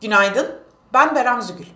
Günaydın, 0.00 0.58
ben 0.92 1.14
Berem 1.14 1.42
Zügül. 1.42 1.66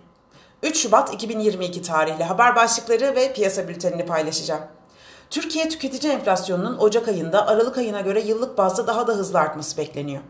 3 0.63 0.77
Şubat 0.77 1.13
2022 1.13 1.81
tarihli 1.81 2.23
haber 2.23 2.55
başlıkları 2.55 3.15
ve 3.15 3.33
piyasa 3.33 3.67
bültenini 3.67 4.05
paylaşacağım. 4.05 4.61
Türkiye 5.29 5.69
tüketici 5.69 6.13
enflasyonunun 6.13 6.77
Ocak 6.77 7.07
ayında 7.07 7.47
Aralık 7.47 7.77
ayına 7.77 8.01
göre 8.01 8.21
yıllık 8.21 8.57
bazda 8.57 8.87
daha 8.87 9.07
da 9.07 9.13
hızlı 9.13 9.39
artması 9.39 9.77
bekleniyor. 9.77 10.21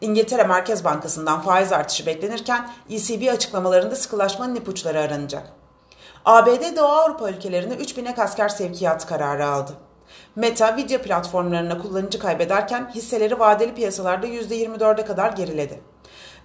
İngiltere 0.00 0.44
Merkez 0.44 0.84
Bankası'ndan 0.84 1.40
faiz 1.40 1.72
artışı 1.72 2.06
beklenirken 2.06 2.70
ECB 2.90 3.32
açıklamalarında 3.32 3.96
sıkılaşmanın 3.96 4.54
ipuçları 4.54 5.00
aranacak. 5.00 5.52
ABD 6.24 6.76
Doğu 6.76 6.86
Avrupa 6.86 7.30
ülkelerine 7.30 7.74
3000 7.74 8.04
ek 8.04 8.22
asker 8.22 8.48
sevkiyatı 8.48 9.06
kararı 9.06 9.46
aldı. 9.46 9.72
Meta 10.36 10.76
video 10.76 11.02
platformlarına 11.02 11.78
kullanıcı 11.78 12.18
kaybederken 12.18 12.90
hisseleri 12.94 13.38
vadeli 13.38 13.74
piyasalarda 13.74 14.26
%24'e 14.26 15.04
kadar 15.04 15.32
geriledi. 15.32 15.80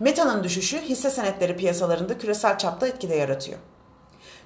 Meta'nın 0.04 0.44
düşüşü 0.44 0.82
hisse 0.82 1.10
senetleri 1.10 1.58
piyasalarında 1.58 2.18
küresel 2.18 2.58
çapta 2.58 2.88
etkide 2.88 3.16
yaratıyor. 3.16 3.60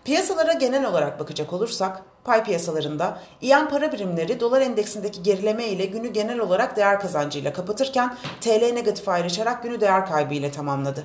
Piyasalara 0.06 0.54
genel 0.54 0.86
olarak 0.86 1.20
bakacak 1.20 1.54
olursak, 1.54 2.02
pay 2.24 2.44
piyasalarında 2.44 3.20
İyan 3.42 3.70
para 3.70 3.92
birimleri 3.92 4.40
dolar 4.40 4.62
endeksindeki 4.62 5.24
gerileme 5.24 5.68
ile 5.68 5.86
günü 5.86 6.08
genel 6.08 6.40
olarak 6.40 6.76
değer 6.76 7.00
kazancıyla 7.00 7.54
kapatırken 7.54 8.18
TL 8.42 8.72
negatif 8.74 9.10
ayrışarak 9.10 9.64
günü 9.64 9.82
değer 9.82 10.06
kaybı 10.06 10.34
ile 10.34 10.52
tamamladı. 10.52 11.04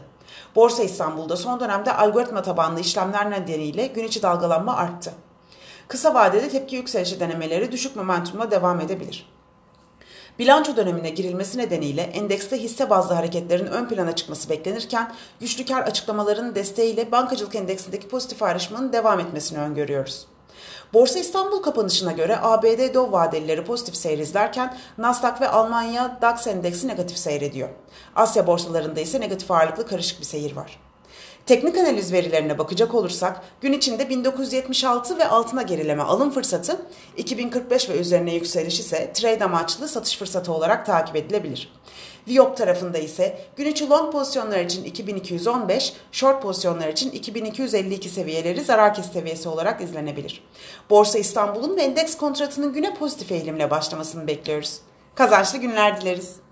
Borsa 0.56 0.82
İstanbul'da 0.82 1.36
son 1.36 1.60
dönemde 1.60 1.92
algoritma 1.92 2.42
tabanlı 2.42 2.80
işlemler 2.80 3.30
nedeniyle 3.30 3.86
gün 3.86 4.04
içi 4.04 4.22
dalgalanma 4.22 4.76
arttı. 4.76 5.12
Kısa 5.88 6.14
vadede 6.14 6.48
tepki 6.48 6.76
yükselişi 6.76 7.20
denemeleri 7.20 7.72
düşük 7.72 7.96
momentumla 7.96 8.50
devam 8.50 8.80
edebilir. 8.80 9.32
Bilanço 10.38 10.76
dönemine 10.76 11.10
girilmesi 11.10 11.58
nedeniyle 11.58 12.02
endekste 12.02 12.62
hisse 12.62 12.90
bazlı 12.90 13.14
hareketlerin 13.14 13.66
ön 13.66 13.88
plana 13.88 14.14
çıkması 14.14 14.50
beklenirken 14.50 15.12
güçlü 15.40 15.64
kar 15.64 15.82
açıklamalarının 15.82 16.54
desteğiyle 16.54 17.12
bankacılık 17.12 17.54
endeksindeki 17.54 18.08
pozitif 18.08 18.42
ayrışmanın 18.42 18.92
devam 18.92 19.20
etmesini 19.20 19.58
öngörüyoruz. 19.58 20.26
Borsa 20.92 21.18
İstanbul 21.18 21.62
kapanışına 21.62 22.12
göre 22.12 22.38
ABD 22.42 22.94
Dow 22.94 23.12
vadelileri 23.12 23.64
pozitif 23.64 23.96
seyrizlerken 23.96 24.76
Nasdaq 24.98 25.40
ve 25.40 25.48
Almanya 25.48 26.18
DAX 26.22 26.46
endeksi 26.46 26.88
negatif 26.88 27.18
seyrediyor. 27.18 27.68
Asya 28.16 28.46
borsalarında 28.46 29.00
ise 29.00 29.20
negatif 29.20 29.50
ağırlıklı 29.50 29.86
karışık 29.86 30.20
bir 30.20 30.26
seyir 30.26 30.56
var. 30.56 30.80
Teknik 31.46 31.78
analiz 31.78 32.12
verilerine 32.12 32.58
bakacak 32.58 32.94
olursak 32.94 33.42
gün 33.60 33.72
içinde 33.72 34.08
1976 34.08 35.18
ve 35.18 35.28
altına 35.28 35.62
gerileme 35.62 36.02
alım 36.02 36.30
fırsatı, 36.30 36.86
2045 37.16 37.88
ve 37.88 37.98
üzerine 37.98 38.34
yükseliş 38.34 38.80
ise 38.80 39.12
trade 39.12 39.44
amaçlı 39.44 39.88
satış 39.88 40.18
fırsatı 40.18 40.52
olarak 40.52 40.86
takip 40.86 41.16
edilebilir. 41.16 41.72
Viyop 42.28 42.56
tarafında 42.56 42.98
ise 42.98 43.38
gün 43.56 43.66
içi 43.66 43.88
long 43.88 44.12
pozisyonlar 44.12 44.58
için 44.58 44.84
2215, 44.84 45.92
short 46.12 46.42
pozisyonlar 46.42 46.88
için 46.88 47.10
2252 47.10 48.08
seviyeleri 48.08 48.64
zarar 48.64 48.94
kes 48.94 49.12
seviyesi 49.12 49.48
olarak 49.48 49.80
izlenebilir. 49.80 50.44
Borsa 50.90 51.18
İstanbul'un 51.18 51.76
ve 51.76 51.82
endeks 51.82 52.16
kontratının 52.16 52.72
güne 52.72 52.94
pozitif 52.94 53.32
eğilimle 53.32 53.70
başlamasını 53.70 54.26
bekliyoruz. 54.26 54.80
Kazançlı 55.14 55.58
günler 55.58 56.00
dileriz. 56.00 56.36